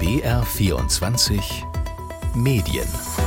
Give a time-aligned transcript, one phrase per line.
[0.00, 1.66] BR24
[2.34, 3.19] Medien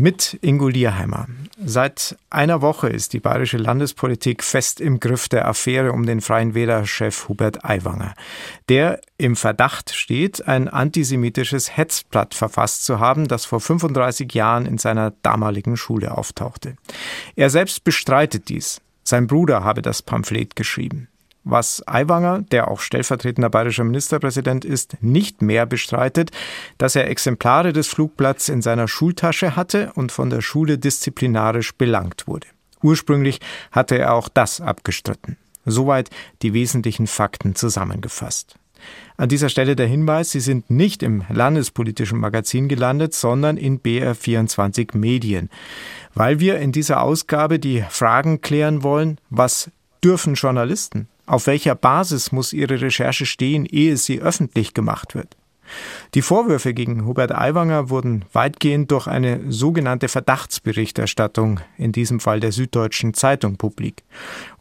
[0.00, 1.26] Mit Ingo Lierheimer.
[1.58, 6.54] Seit einer Woche ist die bayerische Landespolitik fest im Griff der Affäre um den Freien
[6.54, 8.14] Wähler-Chef Hubert Aiwanger,
[8.68, 14.78] der im Verdacht steht, ein antisemitisches Hetzblatt verfasst zu haben, das vor 35 Jahren in
[14.78, 16.76] seiner damaligen Schule auftauchte.
[17.34, 18.80] Er selbst bestreitet dies.
[19.02, 21.08] Sein Bruder habe das Pamphlet geschrieben
[21.44, 26.30] was Aiwanger, der auch stellvertretender bayerischer Ministerpräsident ist, nicht mehr bestreitet,
[26.78, 32.26] dass er Exemplare des Flugblatts in seiner Schultasche hatte und von der Schule disziplinarisch belangt
[32.26, 32.48] wurde.
[32.82, 33.40] Ursprünglich
[33.72, 35.36] hatte er auch das abgestritten.
[35.64, 36.10] Soweit
[36.42, 38.56] die wesentlichen Fakten zusammengefasst.
[39.16, 44.96] An dieser Stelle der Hinweis, Sie sind nicht im landespolitischen Magazin gelandet, sondern in BR24
[44.96, 45.50] Medien,
[46.14, 49.70] weil wir in dieser Ausgabe die Fragen klären wollen, was
[50.04, 51.08] dürfen Journalisten?
[51.28, 55.36] Auf welcher Basis muss ihre Recherche stehen, ehe sie öffentlich gemacht wird?
[56.14, 62.52] Die Vorwürfe gegen Hubert Aiwanger wurden weitgehend durch eine sogenannte Verdachtsberichterstattung, in diesem Fall der
[62.52, 64.04] Süddeutschen Zeitung, publik.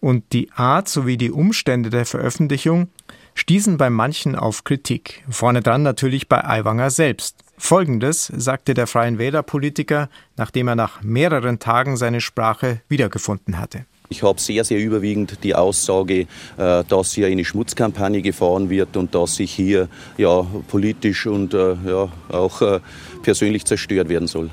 [0.01, 2.89] Und die Art sowie die Umstände der Veröffentlichung
[3.33, 5.23] stießen bei manchen auf Kritik.
[5.29, 7.37] Vorne dran natürlich bei Aiwanger selbst.
[7.57, 13.85] Folgendes sagte der Freien Wähler-Politiker, nachdem er nach mehreren Tagen seine Sprache wiedergefunden hatte.
[14.09, 16.27] Ich habe sehr, sehr überwiegend die Aussage,
[16.57, 21.75] äh, dass hier eine Schmutzkampagne gefahren wird und dass sich hier ja, politisch und äh,
[21.85, 22.79] ja, auch äh,
[23.23, 24.49] persönlich zerstört werden soll.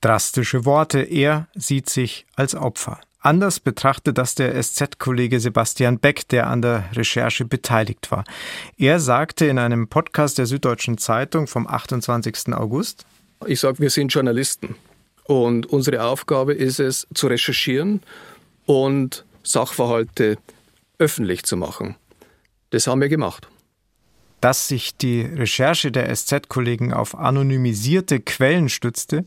[0.00, 1.00] Drastische Worte.
[1.00, 3.00] Er sieht sich als Opfer.
[3.22, 8.24] Anders betrachtet das der SZ-Kollege Sebastian Beck, der an der Recherche beteiligt war.
[8.78, 12.54] Er sagte in einem Podcast der Süddeutschen Zeitung vom 28.
[12.54, 13.04] August,
[13.46, 14.74] ich sage, wir sind Journalisten
[15.24, 18.00] und unsere Aufgabe ist es, zu recherchieren
[18.66, 20.38] und Sachverhalte
[20.98, 21.96] öffentlich zu machen.
[22.70, 23.48] Das haben wir gemacht.
[24.40, 29.26] Dass sich die Recherche der SZ-Kollegen auf anonymisierte Quellen stützte,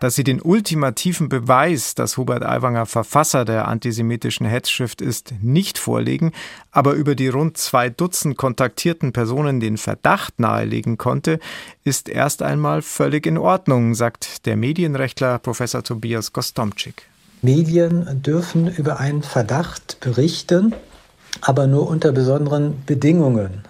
[0.00, 6.32] dass sie den ultimativen Beweis, dass Hubert Aiwanger Verfasser der antisemitischen Hetzschrift ist, nicht vorlegen,
[6.72, 11.38] aber über die rund zwei Dutzend kontaktierten Personen den Verdacht nahelegen konnte,
[11.84, 17.04] ist erst einmal völlig in Ordnung, sagt der Medienrechtler Professor Tobias Gostomczyk.
[17.42, 20.74] Medien dürfen über einen Verdacht berichten,
[21.40, 23.62] aber nur unter besonderen Bedingungen.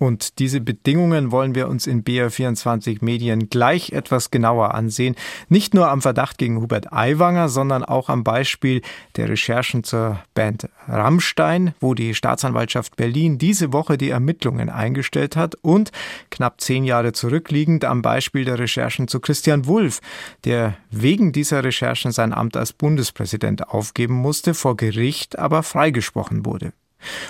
[0.00, 5.14] Und diese Bedingungen wollen wir uns in BR24 Medien gleich etwas genauer ansehen.
[5.50, 8.80] Nicht nur am Verdacht gegen Hubert Aiwanger, sondern auch am Beispiel
[9.16, 15.54] der Recherchen zur Band Rammstein, wo die Staatsanwaltschaft Berlin diese Woche die Ermittlungen eingestellt hat
[15.56, 15.92] und
[16.30, 20.00] knapp zehn Jahre zurückliegend am Beispiel der Recherchen zu Christian Wulff,
[20.46, 26.72] der wegen dieser Recherchen sein Amt als Bundespräsident aufgeben musste, vor Gericht aber freigesprochen wurde.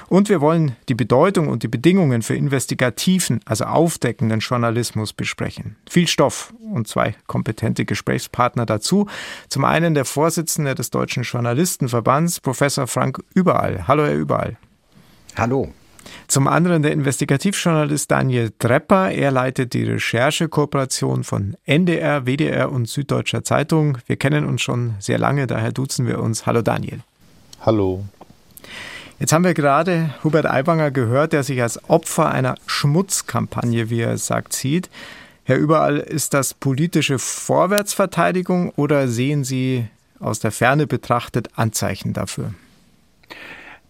[0.08, 5.76] Und wir wollen die Bedeutung und die Bedingungen für investigativen, also aufdeckenden Journalismus besprechen.
[5.88, 9.06] Viel Stoff und zwei kompetente Gesprächspartner dazu.
[9.48, 13.86] Zum einen der Vorsitzende des Deutschen Journalistenverbands, Professor Frank Überall.
[13.86, 14.56] Hallo, Herr Überall.
[15.36, 15.72] Hallo.
[16.28, 19.10] Zum anderen der Investigativjournalist Daniel Trepper.
[19.10, 23.98] Er leitet die Recherchekooperation von NDR, WDR und Süddeutscher Zeitung.
[24.06, 26.46] Wir kennen uns schon sehr lange, daher duzen wir uns.
[26.46, 27.00] Hallo Daniel.
[27.60, 28.04] Hallo.
[29.20, 34.16] Jetzt haben wir gerade Hubert Aiwanger gehört, der sich als Opfer einer Schmutzkampagne, wie er
[34.16, 34.88] sagt, sieht.
[35.44, 39.86] Herr Überall, ist das politische Vorwärtsverteidigung oder sehen Sie
[40.20, 42.54] aus der Ferne betrachtet Anzeichen dafür?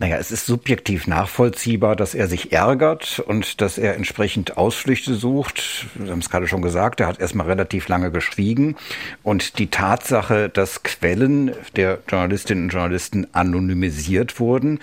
[0.00, 5.88] Naja, es ist subjektiv nachvollziehbar, dass er sich ärgert und dass er entsprechend Ausflüchte sucht.
[5.94, 8.76] Wir haben es gerade schon gesagt, er hat erstmal relativ lange geschwiegen.
[9.22, 14.80] Und die Tatsache, dass Quellen der Journalistinnen und Journalisten anonymisiert wurden,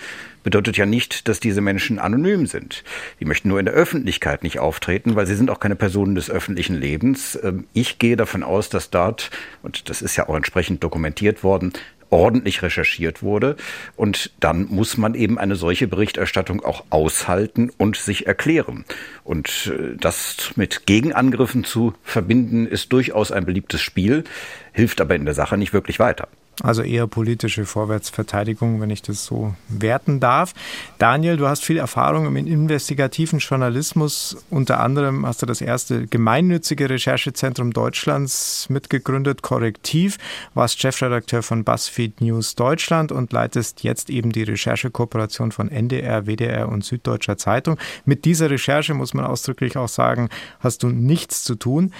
[0.48, 2.82] bedeutet ja nicht, dass diese Menschen anonym sind.
[3.20, 6.30] Die möchten nur in der Öffentlichkeit nicht auftreten, weil sie sind auch keine Personen des
[6.30, 7.38] öffentlichen Lebens.
[7.42, 9.30] Ähm, ich gehe davon aus, dass dort,
[9.62, 11.74] und das ist ja auch entsprechend dokumentiert worden,
[12.08, 13.56] ordentlich recherchiert wurde.
[13.94, 18.86] Und dann muss man eben eine solche Berichterstattung auch aushalten und sich erklären.
[19.24, 24.24] Und äh, das mit Gegenangriffen zu verbinden, ist durchaus ein beliebtes Spiel,
[24.72, 26.26] hilft aber in der Sache nicht wirklich weiter.
[26.62, 30.54] Also eher politische Vorwärtsverteidigung, wenn ich das so werten darf.
[30.98, 34.36] Daniel, du hast viel Erfahrung im investigativen Journalismus.
[34.50, 40.18] Unter anderem hast du das erste gemeinnützige Recherchezentrum Deutschlands mitgegründet, Korrektiv,
[40.54, 46.68] warst Chefredakteur von BuzzFeed News Deutschland und leitest jetzt eben die Recherchekooperation von NDR, WDR
[46.68, 47.78] und Süddeutscher Zeitung.
[48.04, 50.28] Mit dieser Recherche muss man ausdrücklich auch sagen,
[50.58, 51.92] hast du nichts zu tun.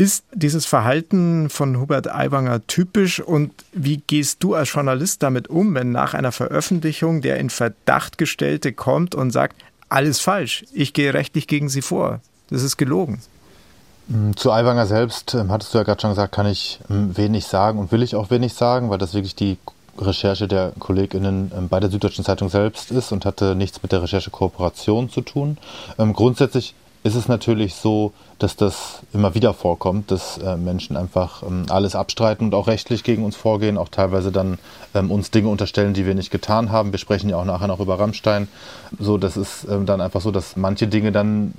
[0.00, 5.74] Ist dieses Verhalten von Hubert Aiwanger typisch und wie gehst du als Journalist damit um,
[5.74, 9.56] wenn nach einer Veröffentlichung der in Verdacht gestellte kommt und sagt,
[9.88, 13.20] alles falsch, ich gehe rechtlich gegen Sie vor, das ist gelogen?
[14.06, 17.46] Mm, zu Aiwanger selbst, ähm, hattest du ja gerade schon gesagt, kann ich ähm, wenig
[17.46, 19.58] sagen und will ich auch wenig sagen, weil das wirklich die
[19.98, 24.00] Recherche der KollegInnen ähm, bei der Süddeutschen Zeitung selbst ist und hatte nichts mit der
[24.00, 25.58] Recherchekooperation zu tun.
[26.12, 26.74] grundsätzlich
[27.08, 31.96] ist es natürlich so, dass das immer wieder vorkommt, dass äh, Menschen einfach ähm, alles
[31.96, 34.58] abstreiten und auch rechtlich gegen uns vorgehen, auch teilweise dann
[34.94, 36.92] ähm, uns Dinge unterstellen, die wir nicht getan haben.
[36.92, 38.46] Wir sprechen ja auch nachher noch über Rammstein.
[38.98, 41.54] So, das ist ähm, dann einfach so, dass manche Dinge dann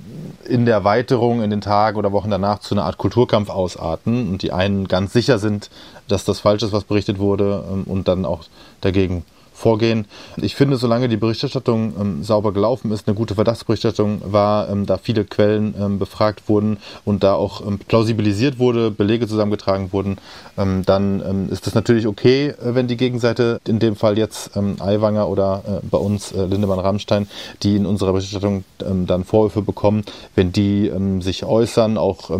[0.48, 4.42] in der Erweiterung in den Tagen oder Wochen danach zu einer Art Kulturkampf ausarten und
[4.42, 5.68] die einen ganz sicher sind,
[6.06, 8.44] dass das falsch ist, was berichtet wurde ähm, und dann auch
[8.80, 9.24] dagegen
[9.60, 10.06] vorgehen.
[10.40, 14.96] Ich finde, solange die Berichterstattung ähm, sauber gelaufen ist, eine gute Verdachtsberichterstattung war, ähm, da
[14.96, 20.16] viele Quellen ähm, befragt wurden und da auch ähm, plausibilisiert wurde, Belege zusammengetragen wurden,
[20.56, 24.56] ähm, dann ähm, ist das natürlich okay, äh, wenn die Gegenseite, in dem Fall jetzt
[24.56, 27.28] Aiwanger oder äh, bei uns äh, Lindemann-Rammstein,
[27.62, 30.04] die in unserer Berichterstattung dann Vorwürfe bekommen,
[30.34, 30.90] wenn die
[31.20, 32.30] sich äußern, auch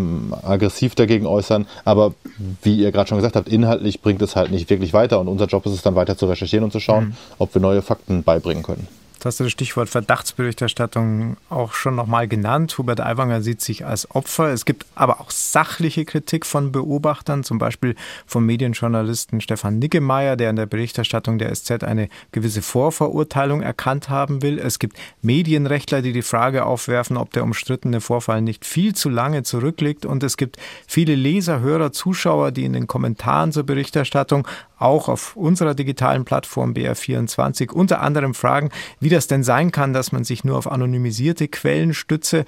[0.43, 1.67] aggressiv dagegen äußern.
[1.85, 2.15] Aber
[2.63, 5.47] wie ihr gerade schon gesagt habt, inhaltlich bringt es halt nicht wirklich weiter und unser
[5.47, 7.35] Job ist es dann weiter zu recherchieren und zu schauen, mhm.
[7.39, 8.89] ob wir neue Fakten beibringen können.
[9.21, 12.79] Du hast das Stichwort Verdachtsberichterstattung auch schon nochmal genannt.
[12.79, 14.49] Hubert Aiwanger sieht sich als Opfer.
[14.49, 20.49] Es gibt aber auch sachliche Kritik von Beobachtern, zum Beispiel vom Medienjournalisten Stefan Niggemeier, der
[20.49, 24.59] in der Berichterstattung der SZ eine gewisse Vorverurteilung erkannt haben will.
[24.59, 29.43] Es gibt Medienrechtler, die die Frage aufwerfen, ob der umstrittene Vorfall nicht viel zu lange
[29.43, 30.07] zurückliegt.
[30.07, 30.57] Und es gibt
[30.87, 34.49] viele Leser, Hörer, Zuschauer, die in den Kommentaren zur Berichterstattung
[34.81, 40.13] auch auf unserer digitalen Plattform BR24 unter anderem fragen, wie das denn sein kann, dass
[40.13, 42.45] man sich nur auf anonymisierte Quellen stütze.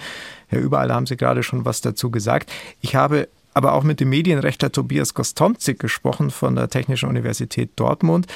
[0.50, 2.50] Ja, überall haben Sie gerade schon was dazu gesagt.
[2.80, 8.26] Ich habe aber auch mit dem Medienrechtler Tobias Gostomzik gesprochen von der Technischen Universität Dortmund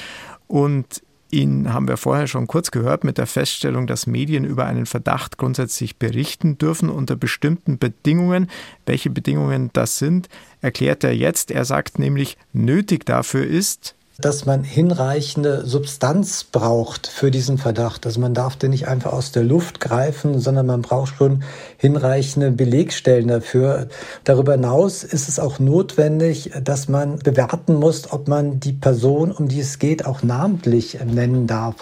[0.47, 4.85] und Ihn haben wir vorher schon kurz gehört mit der Feststellung, dass Medien über einen
[4.85, 8.49] Verdacht grundsätzlich berichten dürfen unter bestimmten Bedingungen.
[8.85, 10.29] Welche Bedingungen das sind,
[10.61, 11.51] erklärt er jetzt.
[11.51, 18.05] Er sagt nämlich, nötig dafür ist, dass man hinreichende Substanz braucht für diesen Verdacht.
[18.05, 21.43] Also man darf den nicht einfach aus der Luft greifen, sondern man braucht schon
[21.77, 23.87] hinreichende Belegstellen dafür.
[24.23, 29.47] Darüber hinaus ist es auch notwendig, dass man bewerten muss, ob man die Person, um
[29.47, 31.75] die es geht, auch namentlich nennen darf.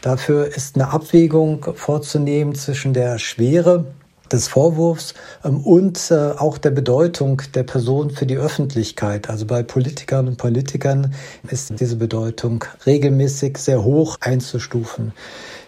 [0.00, 3.84] Dafür ist eine Abwägung vorzunehmen zwischen der Schwere
[4.32, 5.14] des Vorwurfs
[5.44, 9.28] ähm, und äh, auch der Bedeutung der Person für die Öffentlichkeit.
[9.30, 11.14] Also bei Politikern und Politikern
[11.50, 15.12] ist diese Bedeutung regelmäßig sehr hoch einzustufen.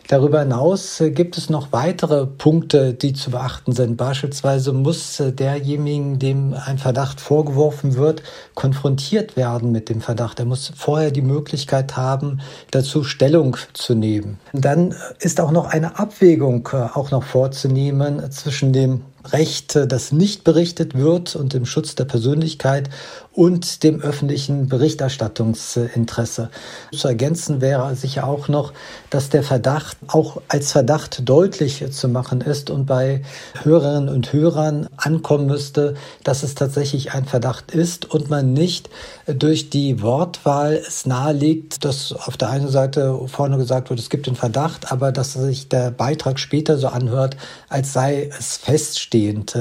[0.09, 3.97] Darüber hinaus äh, gibt es noch weitere Punkte, die zu beachten sind.
[3.97, 8.23] Beispielsweise muss äh, derjenigen, dem ein Verdacht vorgeworfen wird,
[8.55, 10.39] konfrontiert werden mit dem Verdacht.
[10.39, 12.41] Er muss vorher die Möglichkeit haben,
[12.71, 14.39] dazu Stellung zu nehmen.
[14.53, 20.44] Dann ist auch noch eine Abwägung äh, auch noch vorzunehmen zwischen dem Recht, das nicht
[20.44, 22.91] berichtet wird und dem Schutz der Persönlichkeit
[23.32, 26.50] und dem öffentlichen Berichterstattungsinteresse.
[26.93, 28.75] Zu ergänzen wäre sicher auch noch,
[29.09, 33.23] dass der Verdacht auch als Verdacht deutlich zu machen ist und bei
[33.62, 38.91] Hörerinnen und Hörern ankommen müsste, dass es tatsächlich ein Verdacht ist und man nicht
[39.27, 44.27] durch die Wortwahl es nahelegt, dass auf der einen Seite vorne gesagt wird, es gibt
[44.27, 49.14] den Verdacht, aber dass sich der Beitrag später so anhört, als sei es feststehend,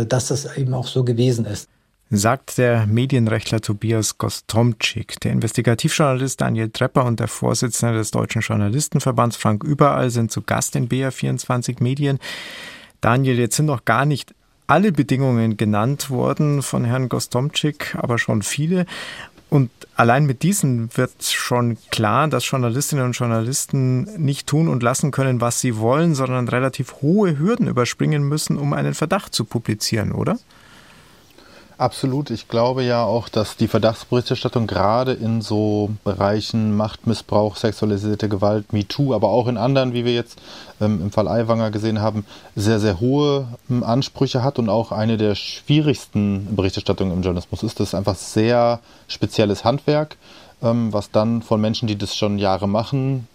[0.06, 1.70] dass es eben auch so gewesen ist
[2.16, 5.20] sagt der Medienrechtler Tobias Gostomczyk.
[5.22, 10.76] Der Investigativjournalist Daniel Trepper und der Vorsitzende des Deutschen Journalistenverbands Frank Überall sind zu Gast
[10.76, 12.20] in BR24 Medien.
[13.02, 14.36] Daniel, jetzt sind noch gar nicht
[14.68, 18.86] alle Bedingungen genannt worden von Herrn Gostomczyk, aber schon viele.
[19.54, 25.12] Und allein mit diesen wird schon klar, dass Journalistinnen und Journalisten nicht tun und lassen
[25.12, 30.12] können, was sie wollen, sondern relativ hohe Hürden überspringen müssen, um einen Verdacht zu publizieren,
[30.12, 30.40] oder?
[31.84, 32.30] Absolut.
[32.30, 39.14] Ich glaube ja auch, dass die Verdachtsberichterstattung gerade in so Bereichen Machtmissbrauch, sexualisierte Gewalt, MeToo,
[39.14, 40.40] aber auch in anderen, wie wir jetzt
[40.80, 42.26] ähm, im Fall Aiwanger gesehen haben,
[42.56, 47.82] sehr, sehr hohe ähm, Ansprüche hat und auch eine der schwierigsten Berichterstattungen im Journalismus ist.
[47.82, 50.16] Das ist einfach sehr spezielles Handwerk
[50.64, 53.28] was dann von Menschen, die das schon Jahre machen,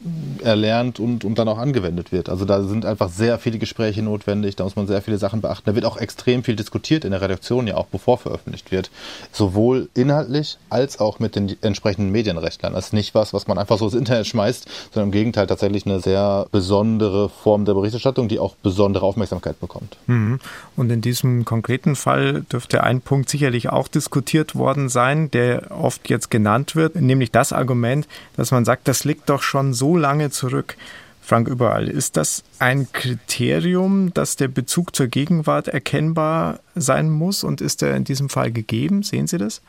[0.42, 2.28] erlernt und, und dann auch angewendet wird.
[2.28, 5.64] Also da sind einfach sehr viele Gespräche notwendig, da muss man sehr viele Sachen beachten.
[5.66, 8.90] Da wird auch extrem viel diskutiert in der Redaktion, ja auch bevor veröffentlicht wird.
[9.32, 12.72] Sowohl inhaltlich als auch mit den entsprechenden Medienrechtlern.
[12.72, 15.86] Das ist nicht was, was man einfach so ins Internet schmeißt, sondern im Gegenteil tatsächlich
[15.86, 19.96] eine sehr besondere Form der Berichterstattung, die auch besondere Aufmerksamkeit bekommt.
[20.06, 20.40] Mhm.
[20.76, 26.08] Und in diesem konkreten Fall dürfte ein Punkt sicherlich auch diskutiert worden sein, der oft
[26.08, 28.06] jetzt genannt wird, nämlich das Argument,
[28.36, 30.76] dass man sagt, das liegt doch schon so lange zurück.
[31.20, 37.60] Frank Überall, ist das ein Kriterium, dass der Bezug zur Gegenwart erkennbar sein muss und
[37.60, 39.02] ist er in diesem Fall gegeben?
[39.02, 39.60] Sehen Sie das?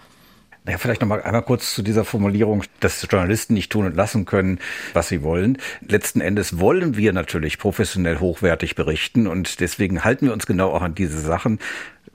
[0.66, 4.26] Naja, vielleicht noch mal einmal kurz zu dieser Formulierung, dass Journalisten nicht tun und lassen
[4.26, 4.60] können,
[4.94, 5.58] was sie wollen.
[5.82, 10.82] Letzten Endes wollen wir natürlich professionell hochwertig berichten und deswegen halten wir uns genau auch
[10.82, 11.60] an diese Sachen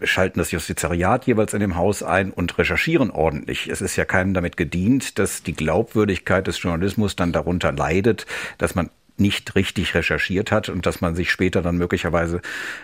[0.07, 3.69] schalten das Justizariat jeweils in dem Haus ein und recherchieren ordentlich.
[3.69, 8.27] Es ist ja keinem damit gedient, dass die Glaubwürdigkeit des Journalismus dann darunter leidet,
[8.59, 12.41] dass man nicht richtig recherchiert hat und dass man sich später dann möglicherweise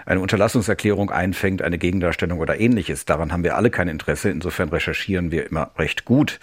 [0.07, 3.05] eine Unterlassungserklärung einfängt, eine Gegendarstellung oder ähnliches.
[3.05, 4.31] Daran haben wir alle kein Interesse.
[4.31, 6.39] Insofern recherchieren wir immer recht gut.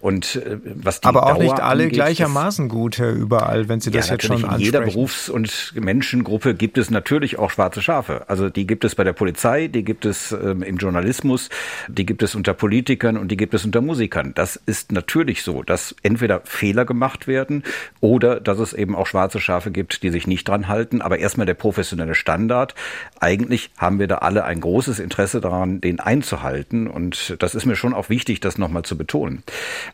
[0.00, 3.80] Und äh, was die Aber auch Dauer nicht alle angeht, gleichermaßen gut, Herr Überall, wenn
[3.80, 4.64] Sie das ja, jetzt schon in ansprechen.
[4.64, 8.24] jeder Berufs- und Menschengruppe gibt es natürlich auch schwarze Schafe.
[8.28, 11.50] Also die gibt es bei der Polizei, die gibt es ähm, im Journalismus,
[11.88, 14.32] die gibt es unter Politikern und die gibt es unter Musikern.
[14.34, 17.64] Das ist natürlich so, dass entweder Fehler gemacht werden
[18.00, 21.02] oder dass es eben auch schwarze schwarze Schafe gibt, die sich nicht dran halten.
[21.02, 22.74] Aber erstmal der professionelle Standard.
[23.18, 26.86] Eigentlich haben wir da alle ein großes Interesse daran, den einzuhalten.
[26.86, 29.42] Und das ist mir schon auch wichtig, das nochmal zu betonen.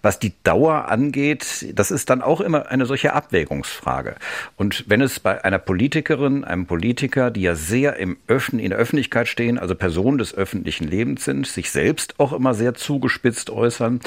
[0.03, 4.17] Was die Dauer angeht, das ist dann auch immer eine solche Abwägungsfrage.
[4.57, 8.79] Und wenn es bei einer Politikerin, einem Politiker, die ja sehr im Öffn in der
[8.79, 14.01] Öffentlichkeit stehen, also Personen des öffentlichen Lebens sind, sich selbst auch immer sehr zugespitzt äußern,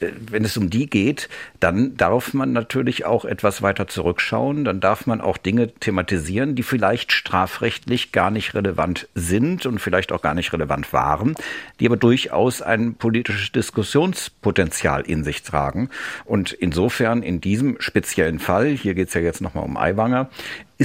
[0.00, 1.28] äh, wenn es um die geht,
[1.60, 6.62] dann darf man natürlich auch etwas weiter zurückschauen dann darf man auch Dinge thematisieren, die
[6.62, 11.34] vielleicht strafrechtlich gar nicht relevant sind und vielleicht auch gar nicht relevant waren,
[11.80, 15.90] die aber durchaus ein politisches Diskussionspotenzial in sich tragen.
[16.24, 20.30] Und insofern in diesem speziellen Fall, hier geht es ja jetzt nochmal um Aiwanger,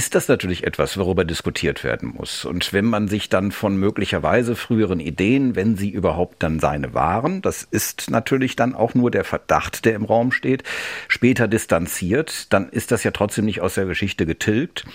[0.00, 2.46] ist das natürlich etwas, worüber diskutiert werden muss.
[2.46, 7.42] Und wenn man sich dann von möglicherweise früheren Ideen, wenn sie überhaupt dann seine waren,
[7.42, 10.62] das ist natürlich dann auch nur der Verdacht, der im Raum steht,
[11.06, 14.86] später distanziert, dann ist das ja trotzdem nicht aus der Geschichte getilgt.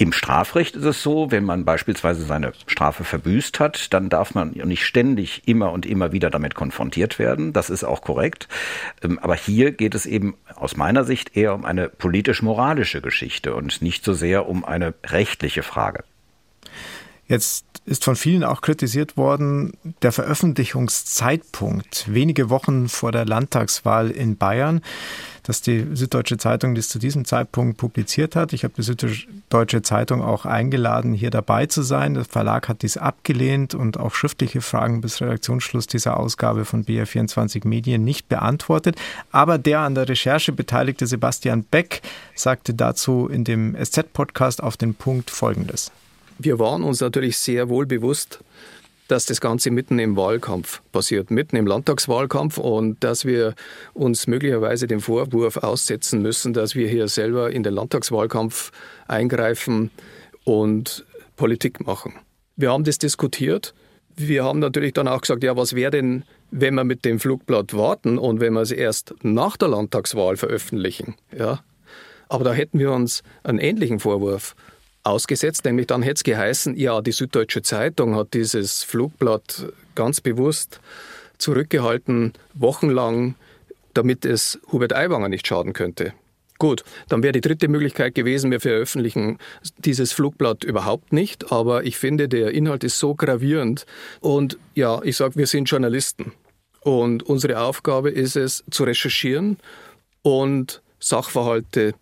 [0.00, 4.50] Im Strafrecht ist es so, wenn man beispielsweise seine Strafe verbüßt hat, dann darf man
[4.50, 7.52] nicht ständig immer und immer wieder damit konfrontiert werden.
[7.52, 8.46] Das ist auch korrekt.
[9.02, 13.82] Ähm, aber hier geht es eben aus meiner Sicht eher um eine politisch-moralische Geschichte und
[13.82, 16.04] nicht so sehr um eine rechtliche Frage.
[17.28, 24.36] Jetzt ist von vielen auch kritisiert worden, der Veröffentlichungszeitpunkt, wenige Wochen vor der Landtagswahl in
[24.36, 24.82] Bayern
[25.48, 28.52] dass die Süddeutsche Zeitung das zu diesem Zeitpunkt publiziert hat.
[28.52, 32.12] Ich habe die Süddeutsche Zeitung auch eingeladen, hier dabei zu sein.
[32.12, 37.66] Der Verlag hat dies abgelehnt und auch schriftliche Fragen bis Redaktionsschluss dieser Ausgabe von BR24
[37.66, 38.96] Medien nicht beantwortet.
[39.32, 42.02] Aber der an der Recherche beteiligte Sebastian Beck
[42.34, 45.90] sagte dazu in dem SZ-Podcast auf den Punkt Folgendes.
[46.38, 48.38] Wir waren uns natürlich sehr wohl bewusst,
[49.08, 53.54] dass das Ganze mitten im Wahlkampf passiert, mitten im Landtagswahlkampf und dass wir
[53.94, 58.70] uns möglicherweise dem Vorwurf aussetzen müssen, dass wir hier selber in den Landtagswahlkampf
[59.08, 59.90] eingreifen
[60.44, 61.04] und
[61.36, 62.14] Politik machen.
[62.56, 63.74] Wir haben das diskutiert.
[64.14, 67.74] Wir haben natürlich dann auch gesagt, ja, was wäre denn, wenn wir mit dem Flugblatt
[67.74, 71.14] warten und wenn wir es erst nach der Landtagswahl veröffentlichen?
[71.36, 71.60] Ja?
[72.28, 74.54] Aber da hätten wir uns einen ähnlichen Vorwurf
[75.08, 80.80] ausgesetzt, nämlich dann hätte es geheißen, ja, die Süddeutsche Zeitung hat dieses Flugblatt ganz bewusst
[81.38, 83.34] zurückgehalten, wochenlang,
[83.94, 86.12] damit es Hubert Aiwanger nicht schaden könnte.
[86.58, 89.38] Gut, dann wäre die dritte Möglichkeit gewesen, wir veröffentlichen
[89.78, 93.86] dieses Flugblatt überhaupt nicht, aber ich finde, der Inhalt ist so gravierend
[94.20, 96.32] und ja, ich sage, wir sind Journalisten
[96.80, 99.58] und unsere Aufgabe ist es, zu recherchieren
[100.22, 101.94] und Sachverhalte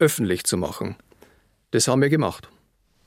[0.00, 0.96] öffentlich zu machen.
[1.72, 2.48] Das haben wir gemacht.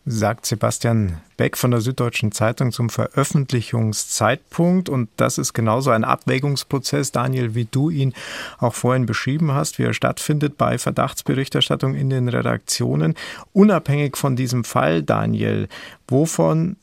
[0.07, 4.89] Sagt Sebastian Beck von der Süddeutschen Zeitung zum Veröffentlichungszeitpunkt.
[4.89, 8.13] Und das ist genauso ein Abwägungsprozess, Daniel, wie du ihn
[8.59, 13.15] auch vorhin beschrieben hast, wie er stattfindet bei Verdachtsberichterstattung in den Redaktionen.
[13.53, 15.67] Unabhängig von diesem Fall, Daniel,
[16.07, 16.75] wovon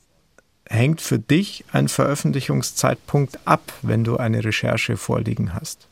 [0.69, 5.87] hängt für dich ein Veröffentlichungszeitpunkt ab, wenn du eine Recherche vorliegen hast?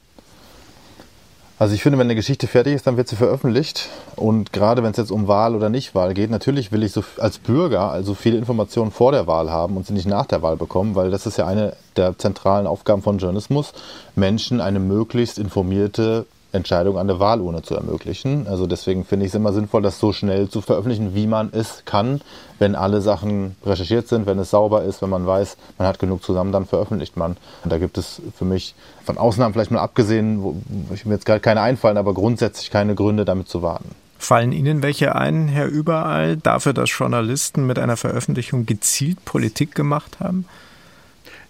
[1.61, 3.91] Also ich finde, wenn eine Geschichte fertig ist, dann wird sie veröffentlicht.
[4.17, 7.37] Und gerade wenn es jetzt um Wahl oder Nichtwahl geht, natürlich will ich so als
[7.37, 10.95] Bürger also viele Informationen vor der Wahl haben und sie nicht nach der Wahl bekommen,
[10.95, 13.75] weil das ist ja eine der zentralen Aufgaben von Journalismus,
[14.17, 18.47] Menschen eine möglichst informierte Entscheidung an der Wahlurne zu ermöglichen.
[18.47, 21.85] Also deswegen finde ich es immer sinnvoll, das so schnell zu veröffentlichen, wie man es
[21.85, 22.21] kann,
[22.59, 26.23] wenn alle Sachen recherchiert sind, wenn es sauber ist, wenn man weiß, man hat genug
[26.23, 27.37] zusammen, dann veröffentlicht man.
[27.65, 30.57] Und da gibt es für mich von Ausnahmen vielleicht mal abgesehen, wo
[30.93, 33.91] ich mir jetzt gar keine einfallen, aber grundsätzlich keine Gründe, damit zu warten.
[34.19, 40.21] Fallen Ihnen welche ein, Herr Überall, dafür, dass Journalisten mit einer Veröffentlichung gezielt Politik gemacht
[40.21, 40.45] haben?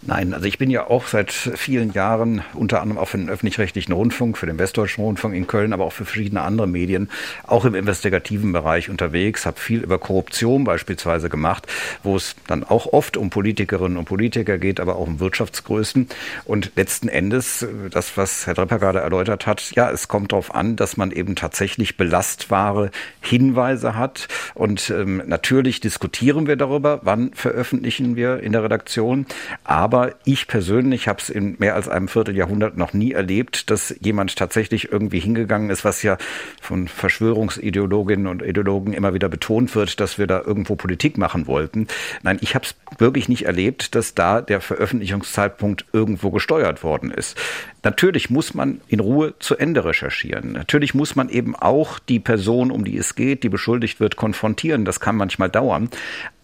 [0.03, 3.93] Nein, also ich bin ja auch seit vielen Jahren unter anderem auch für den öffentlich-rechtlichen
[3.93, 7.11] Rundfunk, für den Westdeutschen Rundfunk in Köln, aber auch für verschiedene andere Medien,
[7.47, 11.67] auch im investigativen Bereich unterwegs, habe viel über Korruption beispielsweise gemacht,
[12.03, 16.09] wo es dann auch oft um Politikerinnen und Politiker geht, aber auch um Wirtschaftsgrößen.
[16.47, 20.77] Und letzten Endes, das, was Herr Drepper gerade erläutert hat, ja, es kommt darauf an,
[20.77, 22.91] dass man eben tatsächlich belastbare
[23.21, 24.29] Hinweise hat.
[24.55, 29.27] Und ähm, natürlich diskutieren wir darüber, wann veröffentlichen wir in der Redaktion.
[29.65, 33.93] Aber aber ich persönlich habe es in mehr als einem Vierteljahrhundert noch nie erlebt, dass
[33.99, 36.17] jemand tatsächlich irgendwie hingegangen ist, was ja
[36.63, 41.89] von Verschwörungsideologinnen und Ideologen immer wieder betont wird, dass wir da irgendwo Politik machen wollten.
[42.23, 47.37] Nein, ich habe es wirklich nicht erlebt, dass da der Veröffentlichungszeitpunkt irgendwo gesteuert worden ist.
[47.83, 50.53] Natürlich muss man in Ruhe zu Ende recherchieren.
[50.53, 54.85] Natürlich muss man eben auch die Person, um die es geht, die beschuldigt wird, konfrontieren.
[54.85, 55.89] Das kann manchmal dauern.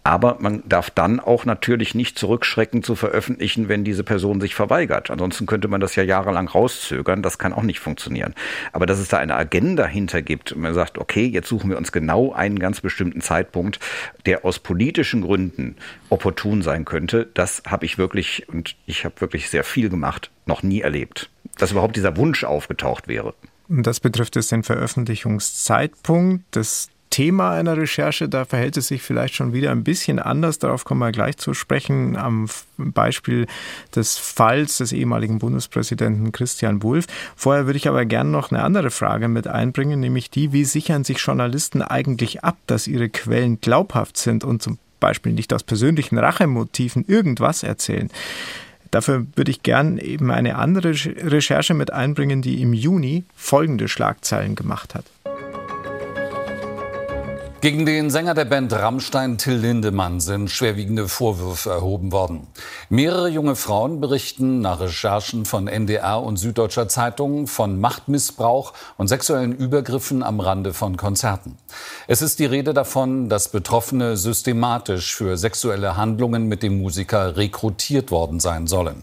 [0.07, 5.11] Aber man darf dann auch natürlich nicht zurückschrecken zu veröffentlichen, wenn diese Person sich verweigert.
[5.11, 7.21] Ansonsten könnte man das ja jahrelang rauszögern.
[7.21, 8.33] Das kann auch nicht funktionieren.
[8.71, 11.77] Aber dass es da eine Agenda hinter gibt und man sagt, okay, jetzt suchen wir
[11.77, 13.81] uns genau einen ganz bestimmten Zeitpunkt,
[14.25, 15.75] der aus politischen Gründen
[16.07, 20.63] opportun sein könnte, das habe ich wirklich, und ich habe wirklich sehr viel gemacht, noch
[20.63, 21.29] nie erlebt.
[21.57, 23.33] Dass überhaupt dieser Wunsch aufgetaucht wäre.
[23.67, 26.45] Das betrifft jetzt den Veröffentlichungszeitpunkt.
[26.51, 30.59] Das Thema einer Recherche, da verhält es sich vielleicht schon wieder ein bisschen anders.
[30.59, 32.47] Darauf kommen wir gleich zu sprechen am
[32.77, 33.47] Beispiel
[33.95, 37.07] des Falls des ehemaligen Bundespräsidenten Christian Wulff.
[37.35, 41.03] Vorher würde ich aber gerne noch eine andere Frage mit einbringen, nämlich die, wie sichern
[41.03, 46.17] sich Journalisten eigentlich ab, dass ihre Quellen glaubhaft sind und zum Beispiel nicht aus persönlichen
[46.17, 48.09] Rachemotiven irgendwas erzählen.
[48.91, 54.55] Dafür würde ich gern eben eine andere Recherche mit einbringen, die im Juni folgende Schlagzeilen
[54.55, 55.05] gemacht hat.
[57.59, 62.45] Gegen den Sänger der Band Rammstein Till Lindemann sind schwerwiegende Vorwürfe erhoben worden.
[62.89, 69.57] Mehrere junge Frauen berichten nach Recherchen von NDR und Süddeutscher Zeitung von Machtmissbrauch und sexuellen
[69.57, 71.57] Übergriffen am Rande von Konzerten.
[72.05, 78.11] Es ist die Rede davon, dass Betroffene systematisch für sexuelle Handlungen mit dem Musiker rekrutiert
[78.11, 79.01] worden sein sollen.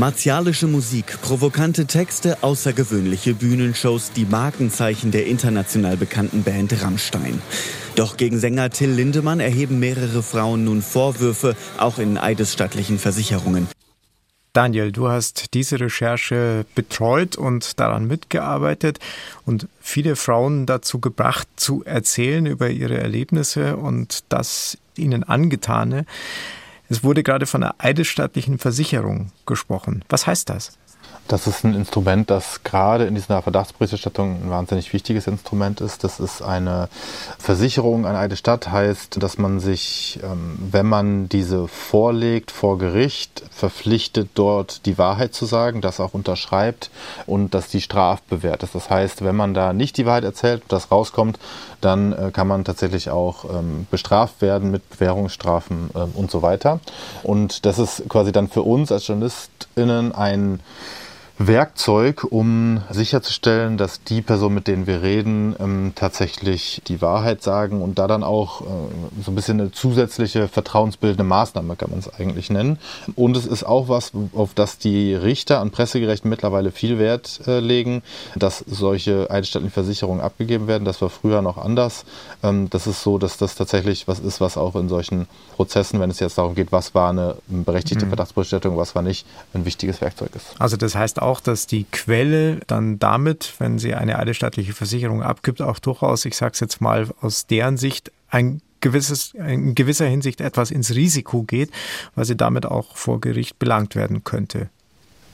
[0.00, 7.42] Martialische Musik, provokante Texte, außergewöhnliche Bühnenshows, die Markenzeichen der international bekannten Band Rammstein.
[7.96, 13.68] Doch gegen Sänger Till Lindemann erheben mehrere Frauen nun Vorwürfe, auch in eidesstattlichen Versicherungen.
[14.54, 19.00] Daniel, du hast diese Recherche betreut und daran mitgearbeitet
[19.44, 26.06] und viele Frauen dazu gebracht, zu erzählen über ihre Erlebnisse und das ihnen angetane.
[26.90, 30.04] Es wurde gerade von einer eidesstattlichen Versicherung gesprochen.
[30.08, 30.76] Was heißt das?
[31.30, 36.02] Das ist ein Instrument, das gerade in dieser Verdachtsberichterstattung ein wahnsinnig wichtiges Instrument ist.
[36.02, 36.88] Das ist eine
[37.38, 43.44] Versicherung an eine Stadt, heißt, dass man sich, ähm, wenn man diese vorlegt vor Gericht,
[43.52, 46.90] verpflichtet, dort die Wahrheit zu sagen, das auch unterschreibt
[47.26, 48.74] und dass die strafbewehrt ist.
[48.74, 51.38] Das heißt, wenn man da nicht die Wahrheit erzählt das rauskommt,
[51.80, 56.80] dann äh, kann man tatsächlich auch ähm, bestraft werden mit Bewährungsstrafen ähm, und so weiter.
[57.22, 60.58] Und das ist quasi dann für uns als JournalistInnen ein
[61.42, 67.80] Werkzeug, um sicherzustellen, dass die Personen, mit denen wir reden, ähm, tatsächlich die Wahrheit sagen
[67.80, 68.64] und da dann auch äh,
[69.24, 72.78] so ein bisschen eine zusätzliche vertrauensbildende Maßnahme kann man es eigentlich nennen.
[73.16, 77.60] Und es ist auch was, auf das die Richter an Pressegerechten mittlerweile viel Wert äh,
[77.60, 78.02] legen,
[78.36, 80.84] dass solche eidesstattlichen Versicherungen abgegeben werden.
[80.84, 82.04] Das war früher noch anders.
[82.42, 85.26] Ähm, das ist so, dass das tatsächlich was ist, was auch in solchen
[85.56, 88.10] Prozessen, wenn es jetzt darum geht, was war eine berechtigte mhm.
[88.10, 90.48] Verdachtsberichterstattung, was war nicht, ein wichtiges Werkzeug ist.
[90.58, 95.22] Also das heißt auch, auch, dass die Quelle dann damit, wenn sie eine eidesstattliche Versicherung
[95.22, 100.06] abgibt, auch durchaus, ich sage es jetzt mal aus deren Sicht, ein gewisses, in gewisser
[100.06, 101.70] Hinsicht etwas ins Risiko geht,
[102.14, 104.68] weil sie damit auch vor Gericht belangt werden könnte.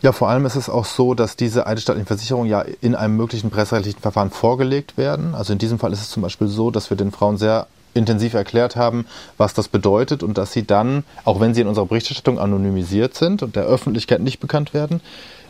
[0.03, 3.51] Ja, vor allem ist es auch so, dass diese eidesstattlichen Versicherungen ja in einem möglichen
[3.51, 5.35] presserechtlichen Verfahren vorgelegt werden.
[5.35, 8.35] Also in diesem Fall ist es zum Beispiel so, dass wir den Frauen sehr intensiv
[8.35, 9.07] erklärt haben,
[9.39, 13.43] was das bedeutet und dass sie dann, auch wenn sie in unserer Berichterstattung anonymisiert sind
[13.43, 15.01] und der Öffentlichkeit nicht bekannt werden,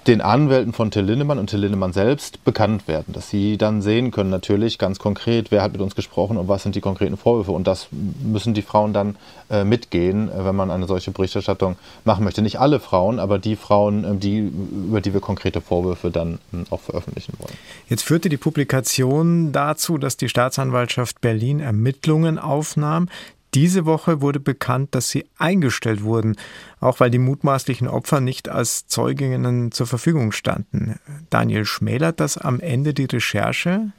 [0.06, 4.10] den Anwälten von Till Lindemann und Till Lindemann selbst bekannt werden, dass sie dann sehen
[4.10, 7.52] können natürlich ganz konkret, wer hat mit uns gesprochen und was sind die konkreten Vorwürfe
[7.52, 9.16] und das müssen die Frauen dann
[9.50, 12.42] äh, mitgehen, äh, wenn man eine solche Berichterstattung machen möchte.
[12.42, 16.58] Nicht alle Frauen, aber die Frauen, äh, die, über die wir konkrete Vorwürfe dann äh,
[16.70, 17.54] auch veröffentlichen wollen.
[17.88, 23.08] Jetzt führte die Publikation dazu, dass die Staatsanwaltschaft Berlin Ermittlungen aufnahm.
[23.54, 26.36] Diese Woche wurde bekannt, dass sie eingestellt wurden,
[26.80, 30.98] auch weil die mutmaßlichen Opfer nicht als Zeuginnen zur Verfügung standen.
[31.30, 33.92] Daniel schmälert das am Ende die Recherche?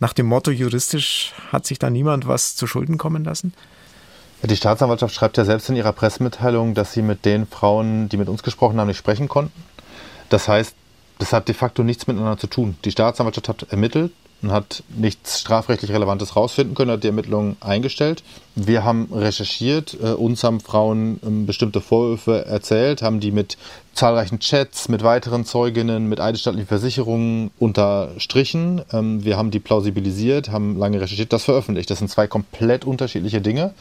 [0.00, 3.54] Nach dem Motto juristisch hat sich da niemand was zu Schulden kommen lassen?
[4.42, 8.28] Die Staatsanwaltschaft schreibt ja selbst in ihrer Pressemitteilung, dass sie mit den Frauen, die mit
[8.28, 9.62] uns gesprochen haben, nicht sprechen konnten.
[10.28, 10.74] Das heißt,
[11.18, 12.76] das hat de facto nichts miteinander zu tun.
[12.84, 14.12] Die Staatsanwaltschaft hat ermittelt,
[14.44, 18.22] und hat nichts strafrechtlich Relevantes rausfinden können, hat die Ermittlungen eingestellt.
[18.54, 23.56] Wir haben recherchiert, äh, uns haben Frauen ähm, bestimmte Vorwürfe erzählt, haben die mit
[23.94, 28.82] zahlreichen Chats, mit weiteren Zeuginnen, mit eidesstattlichen Versicherungen unterstrichen.
[28.92, 31.90] Ähm, wir haben die plausibilisiert, haben lange recherchiert, das veröffentlicht.
[31.90, 33.74] Das sind zwei komplett unterschiedliche Dinge.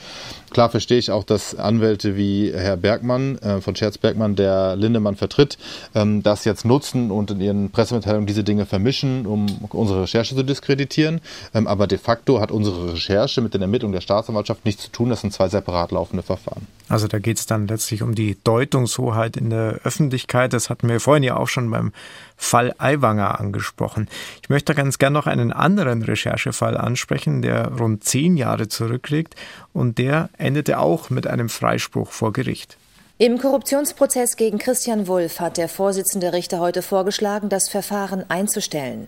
[0.52, 5.16] Klar verstehe ich auch, dass Anwälte wie Herr Bergmann äh, von Scherz Bergmann, der Lindemann
[5.16, 5.58] vertritt,
[5.96, 10.44] ähm, das jetzt nutzen und in ihren Pressemitteilungen diese Dinge vermischen, um unsere Recherche zu
[10.44, 11.22] diskreditieren.
[11.56, 15.10] Ähm, aber de facto hat unsere Recherche mit den Ermittlungen der Staatsanwaltschaft nichts zu tun.
[15.10, 16.68] Das sind zwei separat laufende Verfahren.
[16.88, 20.03] Also da geht es dann letztlich um die Deutungshoheit in der Öffentlichkeit.
[20.10, 21.92] Das hatten wir vorhin ja auch schon beim
[22.36, 24.10] Fall Aiwanger angesprochen.
[24.42, 29.36] Ich möchte ganz gern noch einen anderen Recherchefall ansprechen, der rund zehn Jahre zurückliegt
[29.72, 32.78] und der endete auch mit einem Freispruch vor Gericht.
[33.20, 39.08] Im Korruptionsprozess gegen Christian Wulff hat der Vorsitzende Richter heute vorgeschlagen, das Verfahren einzustellen.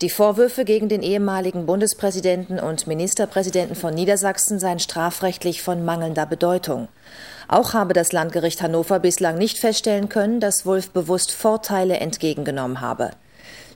[0.00, 6.88] Die Vorwürfe gegen den ehemaligen Bundespräsidenten und Ministerpräsidenten von Niedersachsen seien strafrechtlich von mangelnder Bedeutung.
[7.46, 13.10] Auch habe das Landgericht Hannover bislang nicht feststellen können, dass Wulff bewusst Vorteile entgegengenommen habe.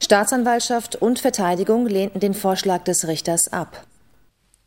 [0.02, 3.84] Staatsanwaltschaft und Verteidigung lehnten den Vorschlag des Richters ab.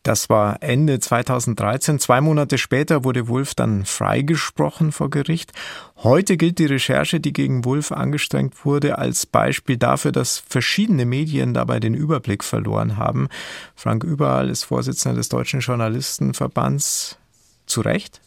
[0.09, 1.99] Das war Ende 2013.
[1.99, 5.51] Zwei Monate später wurde Wulff dann freigesprochen vor Gericht.
[5.97, 11.53] Heute gilt die Recherche, die gegen Wulff angestrengt wurde, als Beispiel dafür, dass verschiedene Medien
[11.53, 13.27] dabei den Überblick verloren haben.
[13.75, 17.19] Frank Überall ist Vorsitzender des Deutschen Journalistenverbands.
[17.67, 18.19] Zu Recht?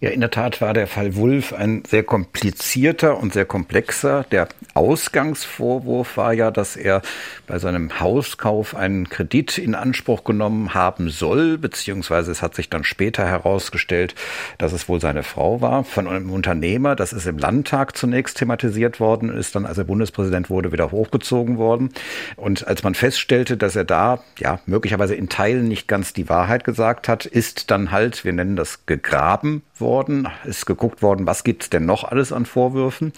[0.00, 4.24] Ja, in der Tat war der Fall Wulff ein sehr komplizierter und sehr komplexer.
[4.30, 7.02] Der Ausgangsvorwurf war ja, dass er
[7.48, 12.84] bei seinem Hauskauf einen Kredit in Anspruch genommen haben soll, beziehungsweise es hat sich dann
[12.84, 14.14] später herausgestellt,
[14.56, 16.94] dass es wohl seine Frau war, von einem Unternehmer.
[16.94, 21.58] Das ist im Landtag zunächst thematisiert worden, ist dann, als er Bundespräsident wurde, wieder hochgezogen
[21.58, 21.90] worden.
[22.36, 26.62] Und als man feststellte, dass er da, ja, möglicherweise in Teilen nicht ganz die Wahrheit
[26.62, 31.70] gesagt hat, ist dann halt, wir nennen das gegraben worden, ist geguckt worden, was gibt's
[31.70, 33.12] denn noch alles an Vorwürfen.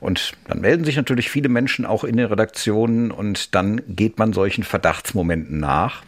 [0.00, 4.32] Und dann melden sich natürlich viele Menschen auch in den Redaktionen und dann geht man
[4.32, 6.02] solchen Verdachtsmomenten nach.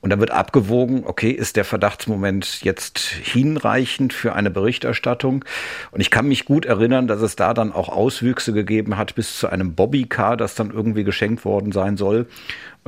[0.00, 5.44] Und dann wird abgewogen, okay, ist der Verdachtsmoment jetzt hinreichend für eine Berichterstattung?
[5.90, 9.38] Und ich kann mich gut erinnern, dass es da dann auch Auswüchse gegeben hat bis
[9.38, 12.26] zu einem Bobbycar, das dann irgendwie geschenkt worden sein soll.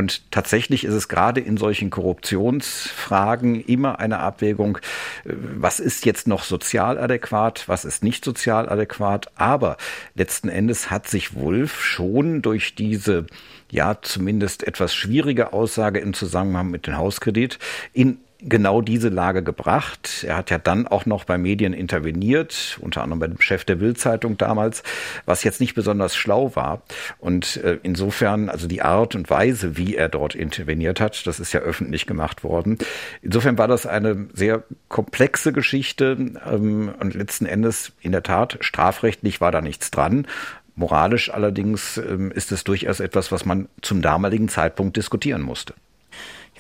[0.01, 4.79] Und tatsächlich ist es gerade in solchen Korruptionsfragen immer eine Abwägung,
[5.27, 9.27] äh, was ist jetzt noch sozial adäquat, was ist nicht sozial adäquat.
[9.35, 9.77] Aber
[10.15, 13.27] letzten Endes hat sich Wulff schon durch diese
[13.71, 17.59] ja zumindest etwas schwierige Aussage im Zusammenhang mit dem Hauskredit
[17.93, 20.25] in genau diese Lage gebracht.
[20.27, 23.77] Er hat ja dann auch noch bei Medien interveniert, unter anderem bei dem Chef der
[23.77, 24.83] Bildzeitung damals,
[25.27, 26.83] was jetzt nicht besonders schlau war.
[27.19, 31.53] Und äh, insofern, also die Art und Weise, wie er dort interveniert hat, das ist
[31.53, 32.79] ja öffentlich gemacht worden.
[33.23, 36.17] Insofern war das eine sehr komplexe Geschichte
[36.51, 40.27] ähm, und letzten Endes in der Tat strafrechtlich war da nichts dran.
[40.75, 45.75] Moralisch allerdings ähm, ist es durchaus etwas, was man zum damaligen Zeitpunkt diskutieren musste.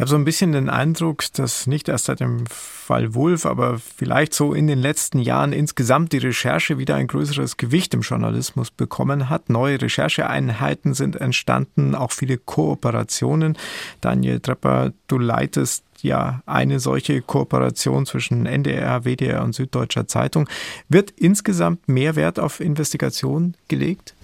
[0.00, 3.78] Ich habe so ein bisschen den Eindruck, dass nicht erst seit dem Fall Wulff, aber
[3.78, 8.70] vielleicht so in den letzten Jahren insgesamt die Recherche wieder ein größeres Gewicht im Journalismus
[8.70, 9.50] bekommen hat.
[9.50, 13.58] Neue Rechercheeinheiten sind entstanden, auch viele Kooperationen.
[14.00, 20.48] Daniel Trepper, du leitest ja eine solche Kooperation zwischen NDR, WDR und Süddeutscher Zeitung.
[20.88, 24.14] Wird insgesamt mehr Wert auf Investigation gelegt?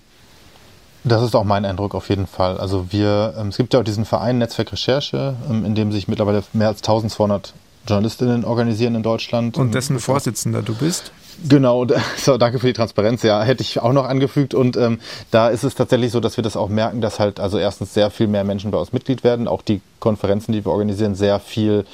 [1.07, 2.59] Das ist auch mein Eindruck auf jeden Fall.
[2.59, 6.09] Also wir, ähm, es gibt ja auch diesen Verein Netzwerk Recherche, ähm, in dem sich
[6.09, 7.55] mittlerweile mehr als 1200
[7.87, 9.57] Journalistinnen organisieren in Deutschland.
[9.57, 11.12] Und dessen Vorsitzender du bist?
[11.49, 13.23] Genau, so, danke für die Transparenz.
[13.23, 14.53] Ja, hätte ich auch noch angefügt.
[14.53, 14.99] Und ähm,
[15.31, 18.11] da ist es tatsächlich so, dass wir das auch merken, dass halt also erstens sehr
[18.11, 19.47] viel mehr Menschen bei uns Mitglied werden.
[19.47, 21.87] Auch die Konferenzen, die wir organisieren, sehr viel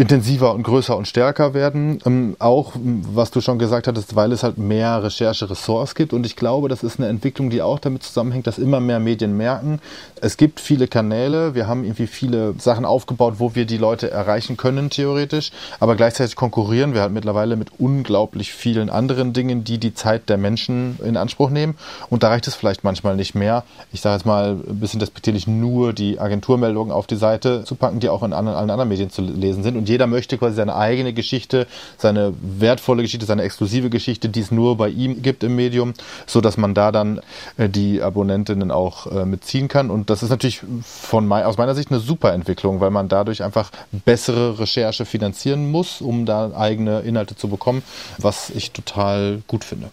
[0.00, 1.98] intensiver und größer und stärker werden.
[2.06, 6.14] Ähm, auch, was du schon gesagt hattest, weil es halt mehr Rechercheressorts gibt.
[6.14, 9.36] Und ich glaube, das ist eine Entwicklung, die auch damit zusammenhängt, dass immer mehr Medien
[9.36, 9.78] merken,
[10.22, 14.56] es gibt viele Kanäle, wir haben irgendwie viele Sachen aufgebaut, wo wir die Leute erreichen
[14.56, 15.50] können, theoretisch.
[15.80, 20.38] Aber gleichzeitig konkurrieren wir halt mittlerweile mit unglaublich vielen anderen Dingen, die die Zeit der
[20.38, 21.76] Menschen in Anspruch nehmen.
[22.08, 23.64] Und da reicht es vielleicht manchmal nicht mehr.
[23.92, 28.00] Ich sage jetzt mal ein bisschen despektierlich, nur die Agenturmeldungen auf die Seite zu packen,
[28.00, 31.12] die auch in allen anderen Medien zu lesen sind und jeder möchte quasi seine eigene
[31.12, 31.66] Geschichte,
[31.98, 35.94] seine wertvolle Geschichte, seine exklusive Geschichte, die es nur bei ihm gibt im Medium,
[36.26, 37.20] so dass man da dann
[37.56, 39.90] äh, die Abonnentinnen auch äh, mitziehen kann.
[39.90, 43.42] Und das ist natürlich von mein, aus meiner Sicht eine super Entwicklung, weil man dadurch
[43.42, 43.70] einfach
[44.04, 47.82] bessere Recherche finanzieren muss, um da eigene Inhalte zu bekommen,
[48.18, 49.90] was ich total gut finde.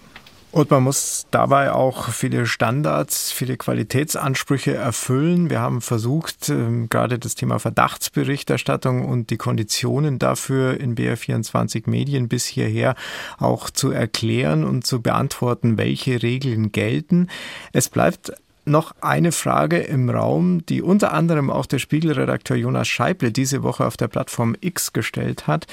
[0.57, 5.51] Und man muss dabei auch viele Standards, viele Qualitätsansprüche erfüllen.
[5.51, 12.27] Wir haben versucht, ähm, gerade das Thema Verdachtsberichterstattung und die Konditionen dafür in BR24 Medien
[12.27, 12.95] bis hierher
[13.37, 17.27] auch zu erklären und zu beantworten, welche Regeln gelten.
[17.71, 18.33] Es bleibt
[18.65, 23.85] noch eine Frage im Raum, die unter anderem auch der Spiegelredakteur Jonas Scheible diese Woche
[23.85, 25.67] auf der Plattform X gestellt hat,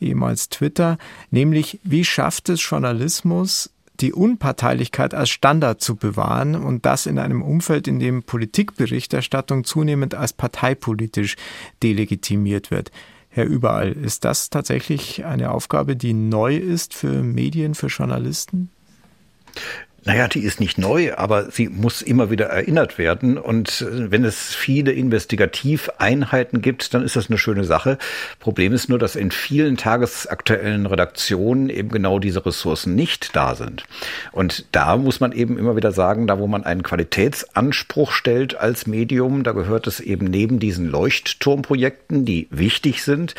[0.00, 0.96] ehemals Twitter,
[1.32, 7.42] nämlich wie schafft es Journalismus, die Unparteilichkeit als Standard zu bewahren und das in einem
[7.42, 11.36] Umfeld, in dem Politikberichterstattung zunehmend als parteipolitisch
[11.82, 12.90] delegitimiert wird.
[13.28, 18.70] Herr Überall, ist das tatsächlich eine Aufgabe, die neu ist für Medien, für Journalisten?
[20.08, 23.36] Naja, die ist nicht neu, aber sie muss immer wieder erinnert werden.
[23.36, 27.98] Und äh, wenn es viele Investigativeinheiten gibt, dann ist das eine schöne Sache.
[28.40, 33.84] Problem ist nur, dass in vielen tagesaktuellen Redaktionen eben genau diese Ressourcen nicht da sind.
[34.32, 38.86] Und da muss man eben immer wieder sagen, da wo man einen Qualitätsanspruch stellt als
[38.86, 43.34] Medium, da gehört es eben neben diesen Leuchtturmprojekten, die wichtig sind,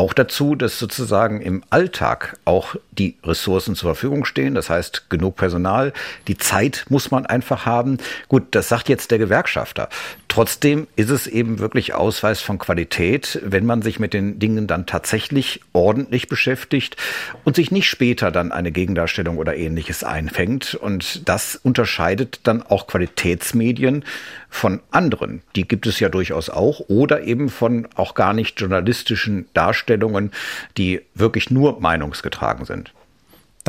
[0.00, 4.54] auch dazu, dass sozusagen im Alltag auch die Ressourcen zur Verfügung stehen.
[4.54, 5.92] Das heißt, genug Personal.
[6.28, 7.98] Die Zeit muss man einfach haben.
[8.28, 9.88] Gut, das sagt jetzt der Gewerkschafter.
[10.28, 14.86] Trotzdem ist es eben wirklich Ausweis von Qualität, wenn man sich mit den Dingen dann
[14.86, 16.96] tatsächlich ordentlich beschäftigt
[17.44, 20.74] und sich nicht später dann eine Gegendarstellung oder ähnliches einfängt.
[20.74, 24.04] Und das unterscheidet dann auch Qualitätsmedien
[24.48, 25.42] von anderen.
[25.56, 30.30] Die gibt es ja durchaus auch oder eben von auch gar nicht journalistischen Darstellungen
[30.76, 32.92] die wirklich nur meinungsgetragen sind.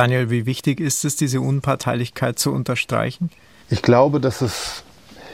[0.01, 3.29] Daniel, wie wichtig ist es, diese Unparteilichkeit zu unterstreichen?
[3.69, 4.81] Ich glaube, dass es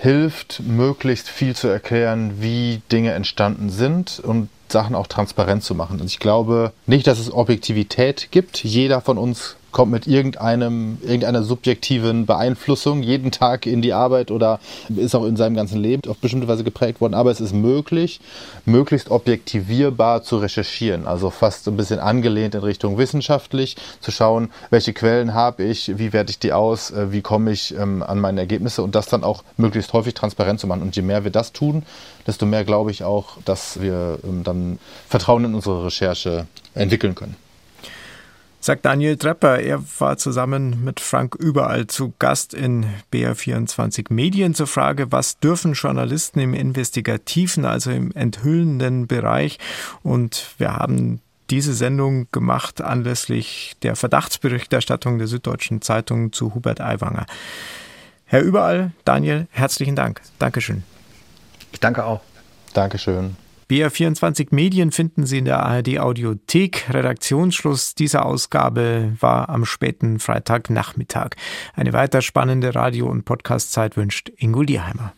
[0.01, 6.01] hilft, möglichst viel zu erklären, wie Dinge entstanden sind und Sachen auch transparent zu machen.
[6.01, 8.61] Und ich glaube nicht, dass es Objektivität gibt.
[8.61, 14.59] Jeder von uns kommt mit irgendeinem, irgendeiner subjektiven Beeinflussung jeden Tag in die Arbeit oder
[14.89, 17.13] ist auch in seinem ganzen Leben auf bestimmte Weise geprägt worden.
[17.13, 18.19] Aber es ist möglich,
[18.65, 21.05] möglichst objektivierbar zu recherchieren.
[21.05, 26.11] Also fast ein bisschen angelehnt in Richtung wissenschaftlich, zu schauen, welche Quellen habe ich, wie
[26.11, 29.23] werte ich die aus, äh, wie komme ich ähm, an meine Ergebnisse und das dann
[29.23, 30.81] auch möglichst häufig transparent zu machen.
[30.81, 31.83] Und je mehr wir das tun,
[32.25, 37.35] desto mehr glaube ich auch, dass wir ähm, dann Vertrauen in unsere Recherche entwickeln können
[38.67, 39.59] sagt Daniel Trepper.
[39.59, 45.71] Er war zusammen mit Frank Überall zu Gast in BR24 Medien zur Frage, was dürfen
[45.71, 49.57] Journalisten im investigativen, also im enthüllenden Bereich?
[50.03, 57.25] Und wir haben diese Sendung gemacht anlässlich der Verdachtsberichterstattung der Süddeutschen Zeitung zu Hubert Aiwanger.
[58.25, 60.19] Herr Überall, Daniel, herzlichen Dank.
[60.39, 60.83] Dankeschön.
[61.71, 62.19] Ich danke auch.
[62.73, 63.37] Dankeschön.
[63.69, 66.85] BR24 Medien finden Sie in der ARD Audiothek.
[66.89, 71.31] Redaktionsschluss dieser Ausgabe war am späten Freitagnachmittag.
[71.75, 75.13] Eine weiter spannende Radio- und Podcastzeit wünscht Ingo Dierheimer.